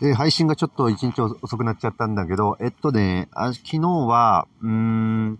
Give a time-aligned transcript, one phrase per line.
[0.00, 5.38] で、配信がちょっと一日遅くなっちゃったんだけど、えっとね、あ昨日は、うーん、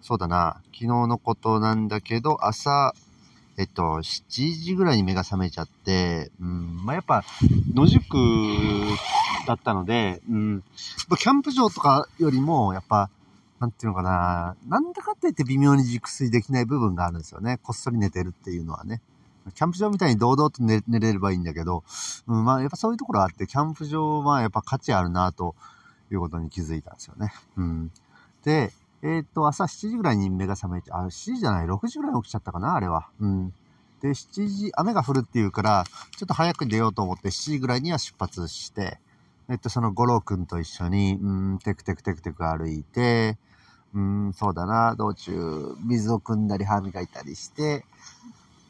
[0.00, 2.94] そうだな、昨日のことなんだけど、朝、
[3.58, 7.24] えっと、7時ぐらいに目が覚めちゃって、うん、まあ、やっぱ、
[7.74, 8.16] 野宿
[9.46, 10.62] だったので、うん、
[11.18, 13.10] キャンプ場とかよりも、やっぱ、
[13.58, 17.58] なんていうのかな、なんだかって言って微妙に熟睡できない部分があるんですよね。
[17.62, 19.02] こっそり寝てるっていうのはね。
[19.54, 21.84] キャンプ場みたいに堂々と寝れればいいんだけど、
[22.26, 25.54] うん、まあやっぱそういうところあって、キャンプ場はやっぱ価値あるなと
[26.10, 27.32] いうことに気づいたんですよね。
[27.56, 27.92] うん。
[28.44, 28.72] で、
[29.02, 33.08] えー、っと、朝7時ぐらいに目が覚めて、あ、7時じゃない、6時ぐらいに起きちゃったかな、あれは。
[33.20, 33.52] うん。
[34.00, 35.84] で、7時、雨が降るっていうから、
[36.16, 39.00] ちょっと早く出ようと思って7時ぐらいには出発して、
[39.48, 43.38] えっと、その五郎くんと一緒に、うん、テクテクテクテク歩いて、
[43.94, 47.84] うん、そうだな、道中、水を汲んだり歯磨いたりして、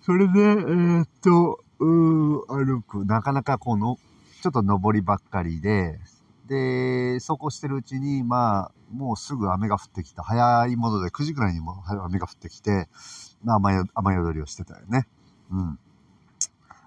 [0.09, 3.05] それで、えー、っと、う歩く。
[3.05, 3.99] なかなかこの、
[4.43, 5.99] ちょっと登りばっかりで、
[6.47, 10.23] で、走行してるうちに、まあ、もうすぐ雨が降ってきた。
[10.23, 12.89] 早いもので9時くらいにも雨が降ってきて、
[13.45, 15.07] まあ、雨雨宿りをしてたよね。
[15.51, 15.79] うん。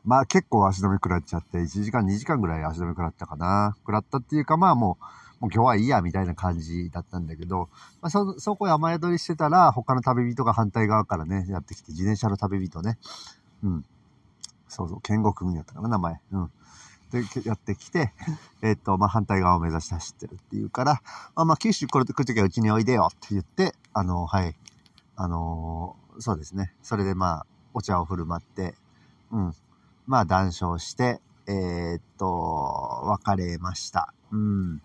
[0.03, 3.75] まあ結構足止め食らっちゃって、1時間2時間ぐらい足止め食らったかな。
[3.81, 5.05] 食らったっていうかまあもう、
[5.41, 7.67] もう今日はいいや、みたいな感じだったんだけど、
[7.99, 12.99] まあ、そ、そこへ雨宿りしてたら、他の旅人が反対側からね、やってきて、自転車の旅人ね。
[13.63, 13.85] うん。
[14.67, 16.21] そうそう、剣吾くんやったかな、名前。
[16.31, 16.51] うん。
[17.09, 18.13] で、やってきて、
[18.61, 21.01] えっと、まあ、反対側を目指して走ってるっていうから、
[21.33, 24.55] あまあ、九州来ると来るときはうちにおいでよって言って、あの、はい。
[25.15, 26.73] あのー、そうですね。
[26.83, 28.75] それでまあ、お茶を振る舞って、
[29.31, 29.55] うん。
[30.05, 34.13] まあ、談笑して、えー、っと、別れました。
[34.31, 34.81] うん。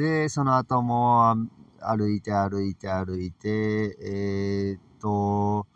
[0.00, 1.36] で、その後も
[1.78, 3.48] 歩いて歩いて歩いて、
[4.00, 5.66] えー、っと、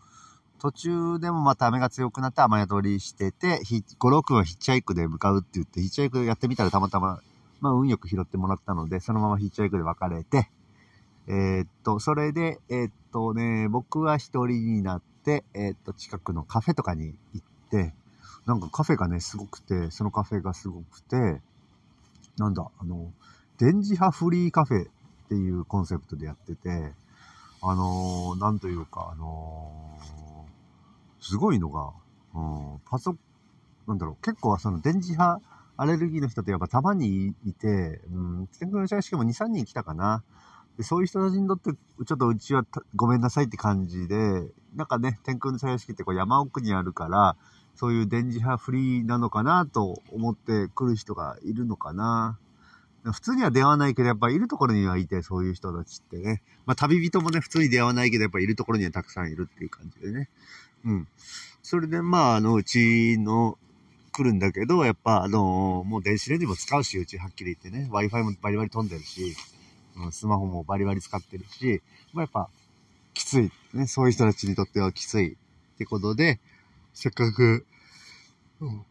[0.58, 3.61] 途中でもまた雨が強くなって雨宿りしてて、
[3.98, 7.20] 五郎くんはヒッチハイクで向かうって言って、ヒッチハイクやってみたらたまたま、
[7.61, 10.48] まあ運よく拾ってもらったので、そのままヒッチハイクで別れて、
[11.27, 17.93] えー、っと、それで、えー、っとね、僕は一人になって、えー、っと、近くのカフェとかに行って、
[18.47, 21.43] なんかカフェがね、すごくて、そのカフェがすごくて、
[22.38, 23.12] なんだ、あの、
[23.59, 24.88] 電磁波フリーカフェっ
[25.28, 26.92] ていうコンセプトでやってて、
[27.62, 31.92] あのー、なんというか、あのー、すごいのが、
[32.34, 32.41] う
[32.76, 33.16] ん、パソ、
[33.87, 35.41] なんだろう、結構その電磁波
[35.76, 40.22] アレルギーの人ってやっぱたまにいて、うん、天空の社しかも2、3人来たかな。
[40.76, 42.65] でそういう人たちにとって、ちょっとうちは
[42.97, 47.36] ごめんなさいって感じで、なんかね、天空の茶屋敷ってこう山奥にあるから、
[47.76, 52.38] そういう電磁波フリーなのかなと思って来る人がいるのかな。
[53.12, 56.42] 普通には出会わないけど、やっぱいるところにはいて、そういう人たちってね。
[56.65, 60.28] まあ旅人もね、普通に出会わないけど、やっぱいるところにはたくさんいるっていう感じでね。
[60.84, 61.09] うん。
[61.62, 63.59] それで、まあ、あの、うちの、
[64.15, 67.88] 来るんだけど、やっぱ、あのもう電子レンジも使うし、うちはっきり言ってね。
[67.91, 69.34] Wi-Fi もバリバリ飛んでるし、
[69.97, 71.82] うん、スマホもバリバリ使ってるし、
[72.12, 72.48] まあやっぱ、
[73.12, 73.50] きつい。
[73.72, 75.32] ね、そういう人たちにとってはきつい。
[75.32, 75.36] っ
[75.78, 76.38] てことで、
[76.92, 77.66] せっかく、
[78.60, 78.84] うん、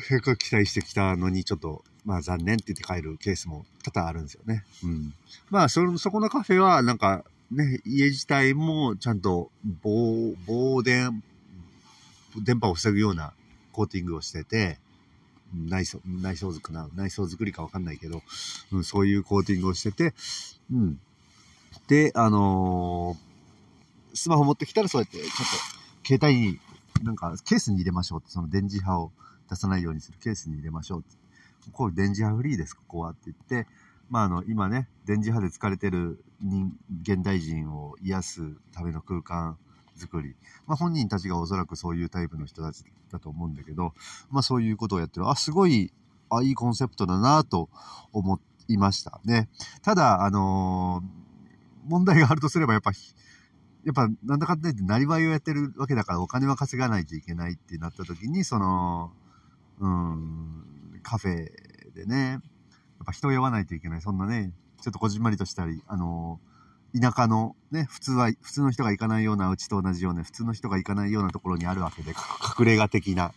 [0.00, 4.64] せっかく期待してきたのに、ちょっと、まあ残念って言って帰るケースも多々あるんですよね。
[4.84, 5.14] うん。
[5.50, 9.50] まあ、そ、そこのカフェは、なんか、ね、家自体もちゃんと
[9.82, 11.22] 防、防電、
[12.36, 13.32] 電波を防ぐような
[13.72, 14.78] コーティングをしてて、
[15.54, 18.22] 内装、内装作な、内装作りかわかんないけど、
[18.72, 20.14] うん、そういうコーティングをしてて、
[20.70, 21.00] うん。
[21.86, 26.60] で、あのー、スマホ持ってきたらそうやって、ちょっと、携帯に、
[27.02, 29.12] なんか、ケースに入れましょうって、その電磁波を
[29.48, 31.27] 出さないようにするケースに入れましょうって。
[31.72, 33.68] こう電磁波フリーです、ここはって言って、
[34.10, 38.40] まあ、あの、今ね、電磁波で疲れてる人、現代人を癒す
[38.72, 39.58] ための空間
[39.96, 40.34] 作り。
[40.66, 43.92] まあ、本人たちがおそらくそういうタイプの人たちだと思うんだけど、
[44.30, 45.28] まあ、そういうことをやってる。
[45.28, 45.92] あ、すごい、
[46.30, 47.68] あ、いいコンセプトだなと
[48.12, 49.48] 思いましたね。
[49.82, 52.92] ただ、あのー、問題があるとすれば、やっぱ、
[53.84, 59.12] やっぱ、なんだかんだ言って、なりわいをやってるわけだから、お金は稼がないといけないってなった時に、その、
[59.80, 60.64] うん、
[61.08, 62.40] カフェでね、やっ
[63.06, 64.02] ぱ人を呼ばないといけない。
[64.02, 64.52] そんなね、
[64.82, 72.10] ちょっとこじんまりとしたり、あのー、田舎のね、普通は、普通の人が行かないような、うちと同じような、普通の人が行かないようなところにあるわけで、
[72.58, 73.32] 隠れ家的な、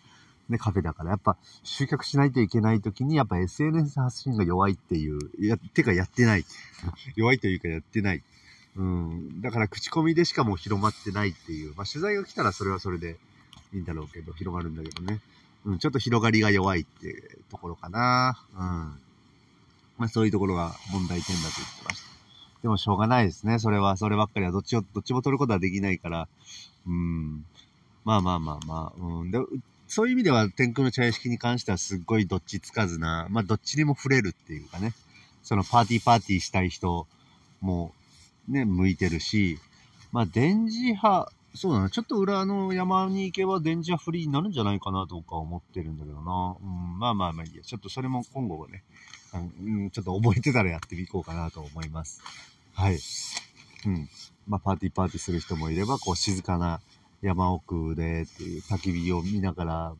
[0.50, 6.46] ね、カフェだから、やっぱ集客しないといけない時に、やっぱ SNS 発信が弱いっていう、や、てかやってない。
[7.16, 8.24] 弱いというかやってない。
[8.76, 9.42] うん。
[9.42, 11.74] だから口コミでしかもう広まってないっていう。
[11.76, 13.18] まあ取材が来たらそれはそれで
[13.74, 15.22] いいんだろうけど、広がるんだけどね。
[15.66, 18.44] うん、ちょっと広がりが弱いってところかな。
[18.54, 18.60] うん。
[19.98, 22.12] まあそういうところが問題点だと言ってました。
[22.64, 23.60] でもしょうがないですね。
[23.60, 26.28] それは、そればっかりはどっちを、どっちも取ることはできないから。
[26.88, 27.46] うん。
[28.06, 29.00] まあまあまあまあ。
[29.00, 29.32] うん。
[29.32, 29.40] で、
[29.88, 34.94] そういう意味では天空の茶屋敷に関してはすっごいどっちつかずな、まあどっちにも触れるっていうかね、
[35.44, 37.08] そのパーティーパーティーしたい人
[37.60, 37.94] も
[38.48, 39.60] ね、向いてるし、
[40.14, 46.56] まあ電磁波、そうだな、ちょっと裏の山に行けば電磁波フリーになるんじゃないかなとか思ってるんだけどな。
[46.62, 47.64] うん、まあまあまあいいや。
[47.64, 48.84] ちょっとそれも今後はね、
[49.34, 52.22] うん、ちょっと覚えてたらやってみこうかなと思います。
[52.74, 53.00] はい。
[53.86, 54.10] うん。
[54.48, 56.80] まあパーティーパーティーする人もいれば、こう静かな
[57.22, 59.94] 山奥でっていう焚き火を見ながら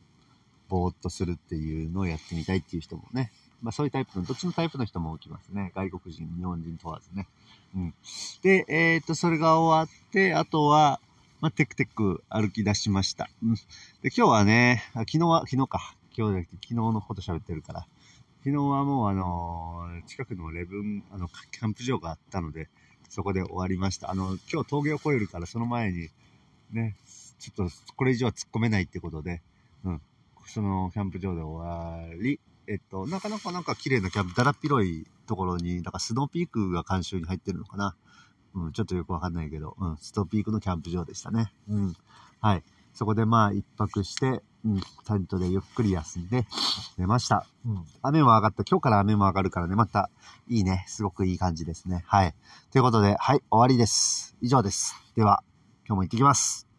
[0.70, 3.32] ぼーっとするっていうのをやってみたいっていう人もね。
[3.62, 5.72] まあそういうタイプの、どっちのタイプの人も起きますね。
[5.76, 7.28] 外国人、日本人問わずね。
[7.76, 7.94] うん。
[8.42, 11.00] で、えっ、と、それが終わって、あとは、
[11.42, 13.28] まあ、テクテク歩き出しました。
[13.44, 13.56] うん。
[13.56, 13.62] で、
[14.16, 15.96] 今日はね、昨日は、昨日か。
[16.16, 17.88] 今日じゃなくて昨日のこと喋ってるから。
[18.44, 22.70] 昨日はもうあのー、近くのレブン、あの、キャンプ場があったので、
[23.10, 24.12] そこで終わりました。
[24.12, 26.10] あの、今日峠を越えるからその前に、
[26.72, 26.96] ね、
[27.40, 29.42] ちょっとこれ以上は突っ込めないってことで、
[29.84, 30.02] うん、
[30.46, 37.96] そのキャンプ場で終わり、えっと、なかなかなんか綺麗なキャンプ、だらっ広いところに、なんかスノーピークが監修に入ってるのかな。
[38.54, 41.54] うん、ちょっとよくわかんないけど、うん、ストピークのキャンプ場でしたね。
[41.70, 41.96] うん。
[42.40, 42.64] はい。
[42.94, 46.46] そこでまあ一泊して、うん、テントでゆっくり休んで
[46.98, 47.46] 寝ました。
[47.66, 47.86] うん。
[48.02, 48.64] 雨も上がった。
[48.64, 50.10] 今日から雨も上がるからね、また
[50.48, 50.84] いいね。
[50.88, 52.04] すごくいい感じですね。
[52.06, 52.36] はい。
[52.72, 54.36] ということで、はい、終わりです。
[54.42, 54.96] 以上です。
[55.16, 55.44] では、
[55.88, 56.71] 今日も行ってきます。